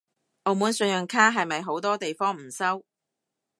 [0.45, 2.83] 澳門信用卡係咪好多地方唔收？